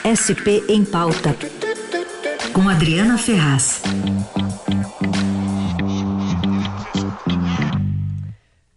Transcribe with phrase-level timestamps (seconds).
[0.00, 1.36] SP em Pauta,
[2.54, 3.82] com Adriana Ferraz.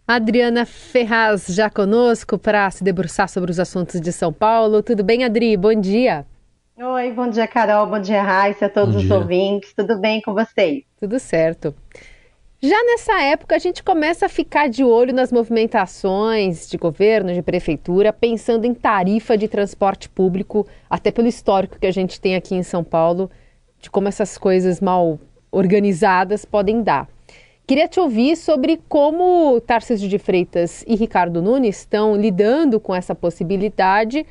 [0.06, 4.82] Adriana Ferraz já conosco para se debruçar sobre os assuntos de São Paulo.
[4.82, 5.56] Tudo bem, Adri?
[5.56, 6.26] Bom dia.
[6.76, 7.86] Oi, bom dia, Carol.
[7.86, 9.72] Bom dia, Raíssa, a todos os ouvintes.
[9.72, 10.84] Tudo bem com vocês?
[11.00, 11.74] Tudo certo.
[12.66, 17.42] Já nessa época, a gente começa a ficar de olho nas movimentações de governo, de
[17.42, 22.54] prefeitura, pensando em tarifa de transporte público, até pelo histórico que a gente tem aqui
[22.54, 23.30] em São Paulo,
[23.82, 25.20] de como essas coisas mal
[25.52, 27.06] organizadas podem dar.
[27.66, 33.14] Queria te ouvir sobre como Tarcísio de Freitas e Ricardo Nunes estão lidando com essa
[33.14, 34.24] possibilidade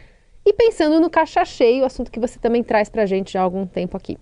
[0.44, 3.44] e pensando no caixa cheio, assunto que você também traz para a gente já há
[3.44, 4.18] algum tempo aqui.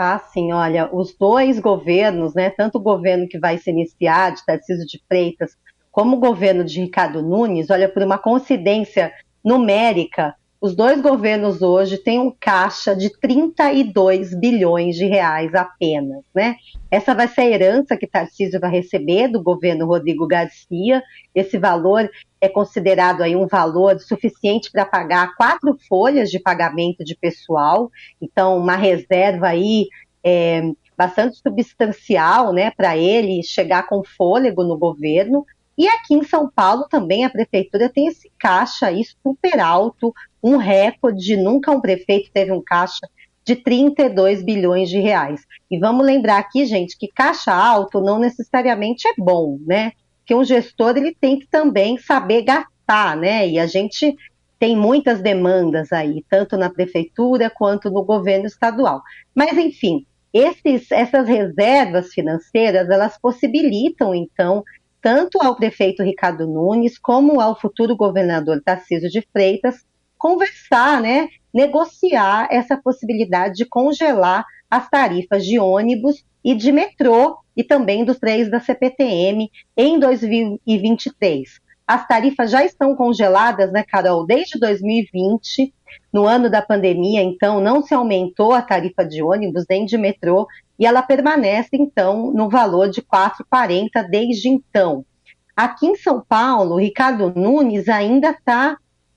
[0.00, 4.46] Ah, sim, olha, os dois governos, né, tanto o governo que vai se iniciar, de
[4.46, 5.56] Tarcísio de Freitas,
[5.90, 9.12] como o governo de Ricardo Nunes, olha, por uma coincidência
[9.44, 16.56] numérica, os dois governos hoje têm um caixa de 32 bilhões de reais apenas, né?
[16.90, 21.02] Essa vai ser a herança que Tarcísio vai receber do governo Rodrigo Garcia.
[21.32, 27.16] Esse valor é considerado aí um valor suficiente para pagar quatro folhas de pagamento de
[27.16, 27.88] pessoal.
[28.20, 29.86] Então, uma reserva aí
[30.24, 30.62] é,
[30.96, 35.46] bastante substancial, né, para ele chegar com fôlego no governo.
[35.78, 40.12] E aqui em São Paulo também a prefeitura tem esse caixa aí super alto,
[40.42, 43.08] um recorde, nunca um prefeito teve um caixa
[43.44, 45.46] de 32 bilhões de reais.
[45.70, 49.92] E vamos lembrar aqui, gente, que caixa alto não necessariamente é bom, né?
[50.26, 53.48] Que um gestor ele tem que também saber gastar, né?
[53.48, 54.16] E a gente
[54.58, 59.00] tem muitas demandas aí, tanto na prefeitura quanto no governo estadual.
[59.32, 64.62] Mas enfim, esses, essas reservas financeiras, elas possibilitam, então,
[65.00, 69.86] tanto ao prefeito Ricardo Nunes como ao futuro governador Tarcísio de Freitas
[70.16, 77.62] conversar, né, negociar essa possibilidade de congelar as tarifas de ônibus e de metrô e
[77.64, 81.60] também dos trens da CPTM em 2023.
[81.88, 85.72] As tarifas já estão congeladas, né, Carol, desde 2020.
[86.12, 90.46] No ano da pandemia, então, não se aumentou a tarifa de ônibus nem de metrô
[90.78, 95.02] e ela permanece, então, no valor de R$ 4,40 desde então.
[95.56, 98.76] Aqui em São Paulo, Ricardo Nunes ainda está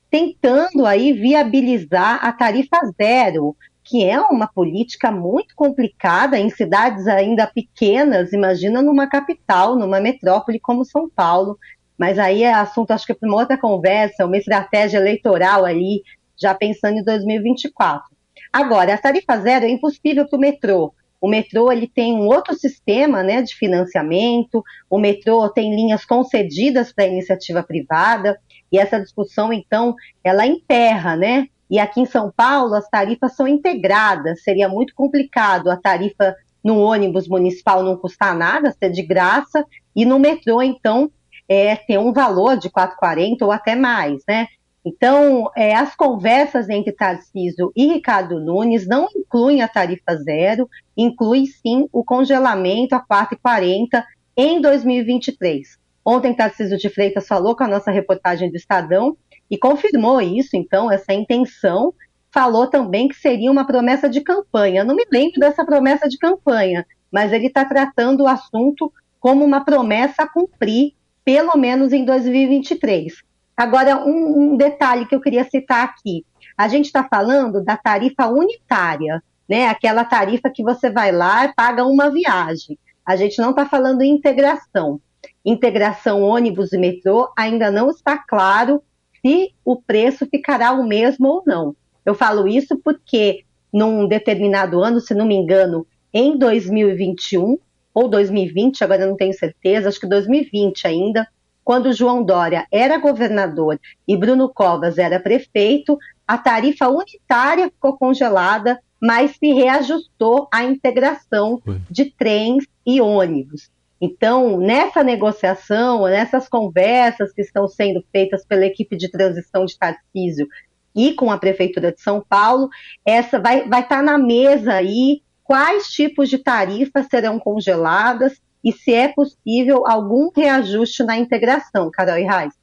[0.10, 3.54] tentando aí viabilizar a tarifa zero,
[3.84, 10.58] que é uma política muito complicada em cidades ainda pequenas, imagina numa capital, numa metrópole
[10.58, 11.58] como São Paulo.
[12.02, 16.02] Mas aí é assunto, acho que para uma outra conversa, uma estratégia eleitoral aí,
[16.36, 18.04] já pensando em 2024.
[18.52, 22.56] Agora, a tarifa zero é impossível para o metrô, o metrô ele tem um outro
[22.56, 28.36] sistema né, de financiamento, o metrô tem linhas concedidas para iniciativa privada,
[28.72, 31.46] e essa discussão, então, ela emperra, né?
[31.70, 36.80] E aqui em São Paulo as tarifas são integradas, seria muito complicado a tarifa no
[36.80, 39.64] ônibus municipal não custar nada, ser de graça,
[39.96, 41.12] e no metrô, então,
[41.52, 44.48] é, ter um valor de 4,40 ou até mais, né?
[44.86, 51.48] Então, é, as conversas entre Tarcísio e Ricardo Nunes não incluem a tarifa zero, inclui
[51.48, 54.02] sim o congelamento a 4,40
[54.38, 55.78] em 2023.
[56.06, 59.18] Ontem, Tarcísio de Freitas falou com a nossa reportagem do Estadão
[59.50, 61.94] e confirmou isso, então, essa intenção.
[62.34, 64.86] Falou também que seria uma promessa de campanha.
[64.86, 68.90] Não me lembro dessa promessa de campanha, mas ele está tratando o assunto
[69.20, 73.14] como uma promessa a cumprir, pelo menos em 2023.
[73.56, 76.26] Agora, um, um detalhe que eu queria citar aqui.
[76.58, 79.68] A gente está falando da tarifa unitária, né?
[79.68, 82.78] Aquela tarifa que você vai lá e paga uma viagem.
[83.06, 85.00] A gente não está falando em integração.
[85.46, 88.82] Integração ônibus e metrô ainda não está claro
[89.22, 91.76] se o preço ficará o mesmo ou não.
[92.06, 97.58] Eu falo isso porque num determinado ano, se não me engano, em 2021
[97.94, 101.28] ou 2020, agora não tenho certeza, acho que 2020 ainda,
[101.64, 105.98] quando João Dória era governador e Bruno Covas era prefeito,
[106.28, 113.70] a tarifa unitária ficou congelada, mas se reajustou à integração de trens e ônibus.
[114.00, 120.48] Então, nessa negociação, nessas conversas que estão sendo feitas pela equipe de transição de Tarcísio
[120.96, 122.70] e com a Prefeitura de São Paulo,
[123.06, 125.22] essa vai, vai estar na mesa aí
[125.52, 132.18] quais tipos de tarifas serão congeladas e se é possível algum reajuste na integração, Carol
[132.18, 132.54] e Reis.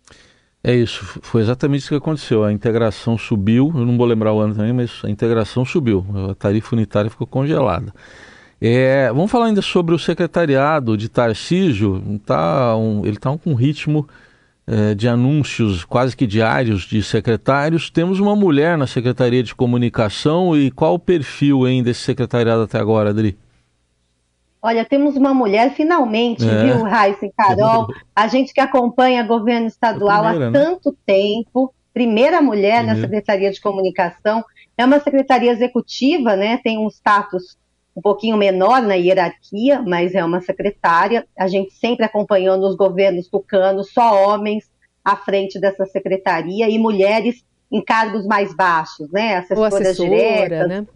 [0.65, 2.45] É isso, foi exatamente isso que aconteceu.
[2.45, 6.35] A integração subiu, eu não vou lembrar o ano também, mas a integração subiu, a
[6.35, 7.93] tarifa unitária ficou congelada.
[8.59, 12.03] É, vamos falar ainda sobre o secretariado de Tarcísio.
[12.25, 14.09] Tá um, ele está com um ritmo
[14.71, 17.89] eh, de anúncios quase que diários de secretários.
[17.89, 22.79] Temos uma mulher na Secretaria de Comunicação e qual o perfil hein, desse secretariado até
[22.79, 23.39] agora, Adri?
[24.61, 26.65] Olha, temos uma mulher finalmente, é.
[26.65, 27.87] viu, Raíssa e Carol?
[28.15, 30.59] A gente que acompanha governo estadual primeira, há né?
[30.59, 34.45] tanto tempo, primeira mulher na Secretaria de Comunicação,
[34.77, 36.59] é uma secretaria executiva, né?
[36.59, 37.57] Tem um status
[37.99, 41.27] um pouquinho menor na hierarquia, mas é uma secretária.
[41.37, 44.71] A gente sempre acompanhou nos governos tucanos, só homens
[45.05, 49.37] à frente dessa secretaria e mulheres em cargos mais baixos, né?
[49.39, 50.69] Assessoras assessora, diretas.
[50.69, 50.87] Né?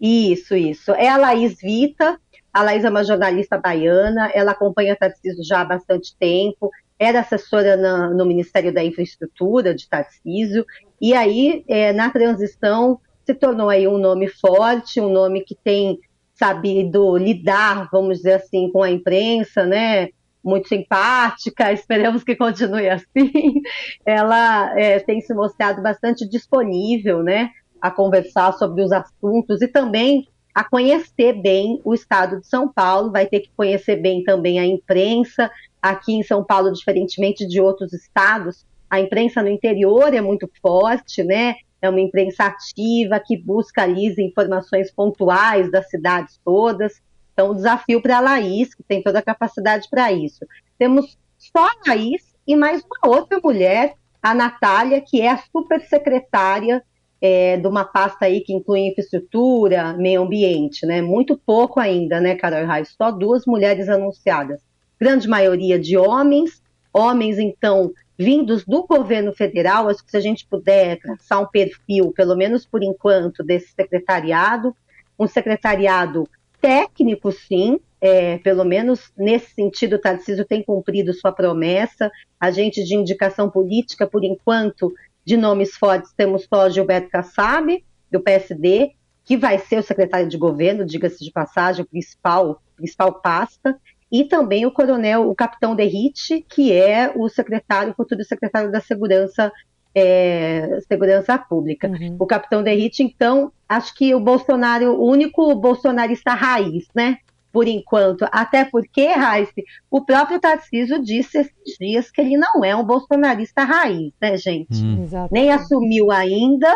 [0.00, 0.92] Isso, isso.
[0.92, 2.18] É a Laís Vita,
[2.50, 7.76] a Laís é uma jornalista baiana, ela acompanha Tarcísio já há bastante tempo, era assessora
[7.76, 10.64] na, no Ministério da Infraestrutura de Tarcísio,
[10.98, 15.98] e aí, é, na transição, se tornou aí um nome forte, um nome que tem
[16.34, 20.08] sabido lidar, vamos dizer assim, com a imprensa, né?
[20.42, 23.62] Muito simpática, esperamos que continue assim.
[24.04, 27.50] Ela é, tem se mostrado bastante disponível, né?
[27.80, 33.10] A conversar sobre os assuntos e também a conhecer bem o estado de São Paulo,
[33.10, 35.50] vai ter que conhecer bem também a imprensa.
[35.82, 41.24] Aqui em São Paulo, diferentemente de outros estados, a imprensa no interior é muito forte,
[41.24, 41.56] né?
[41.84, 47.02] É uma imprensa ativa que busca ali informações pontuais das cidades todas.
[47.32, 50.46] Então, o desafio para a Laís, que tem toda a capacidade para isso.
[50.78, 56.82] Temos só a Laís e mais uma outra mulher, a Natália, que é a supersecretária
[57.20, 61.02] é, de uma pasta aí que inclui infraestrutura, meio ambiente, né?
[61.02, 62.94] Muito pouco ainda, né, Carol Reis?
[62.96, 64.60] Só duas mulheres anunciadas.
[64.98, 66.62] Grande maioria de homens,
[66.94, 72.12] homens, então, vindos do governo federal, acho que se a gente puder traçar um perfil,
[72.12, 74.74] pelo menos por enquanto, desse secretariado,
[75.18, 76.28] um secretariado
[76.60, 82.10] técnico, sim, é, pelo menos nesse sentido, o Tarcísio tem cumprido sua promessa.
[82.38, 84.92] A gente de indicação política, por enquanto,
[85.24, 88.92] de nomes fortes, temos só Gilberto Kassab, do PSD,
[89.24, 93.80] que vai ser o secretário de governo, diga-se de passagem, o principal, principal pasta
[94.14, 98.80] e também o coronel, o capitão Derrite, que é o secretário, o futuro secretário da
[98.80, 99.50] Segurança,
[99.92, 101.88] é, Segurança Pública.
[101.88, 102.14] Uhum.
[102.20, 107.18] O capitão Derrite, então, acho que o Bolsonaro, o único bolsonarista raiz, né?
[107.52, 112.74] Por enquanto, até porque, Raísse, o próprio Tarcísio disse esses dias que ele não é
[112.76, 114.76] um bolsonarista raiz, né, gente?
[114.76, 115.08] Hum.
[115.32, 116.72] Nem assumiu ainda,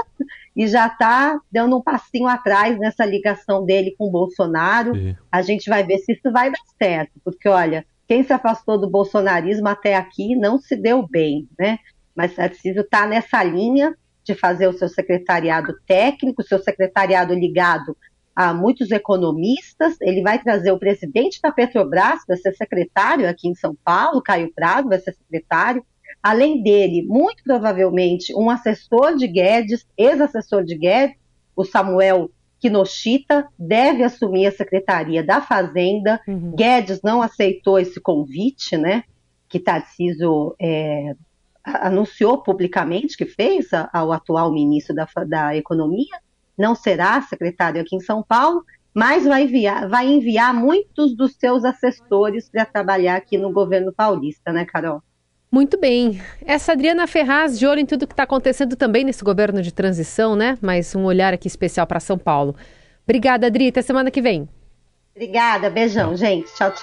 [0.59, 4.93] e já está dando um passinho atrás nessa ligação dele com o Bolsonaro.
[4.93, 5.17] Sim.
[5.31, 8.91] A gente vai ver se isso vai dar certo, porque olha, quem se afastou do
[8.91, 11.79] bolsonarismo até aqui não se deu bem, né?
[12.13, 17.97] Mas Tarcísio está nessa linha de fazer o seu secretariado técnico, seu secretariado ligado
[18.35, 19.97] a muitos economistas.
[20.01, 24.53] Ele vai trazer o presidente da Petrobras, vai ser secretário aqui em São Paulo, Caio
[24.53, 25.85] Prado vai ser secretário.
[26.23, 31.17] Além dele, muito provavelmente, um assessor de Guedes, ex-assessor de Guedes,
[31.55, 32.31] o Samuel
[32.61, 36.21] Kinoshita, deve assumir a Secretaria da Fazenda.
[36.27, 36.53] Uhum.
[36.55, 39.05] Guedes não aceitou esse convite, né?
[39.49, 41.15] Que Tarcísio é,
[41.65, 46.19] anunciou publicamente que fez ao atual ministro da, da Economia.
[46.57, 51.65] Não será secretário aqui em São Paulo, mas vai enviar, vai enviar muitos dos seus
[51.65, 55.01] assessores para trabalhar aqui no governo paulista, né, Carol?
[55.51, 56.21] Muito bem.
[56.45, 60.37] Essa Adriana Ferraz, de olho em tudo que está acontecendo também nesse governo de transição,
[60.37, 60.59] né?
[60.61, 62.55] Mas um olhar aqui especial para São Paulo.
[63.05, 63.69] Obrigada, Adri.
[63.69, 64.47] Até semana que vem.
[65.17, 65.71] Obrigada.
[65.71, 66.55] Beijão, gente.
[66.55, 66.83] Tchau, tchau.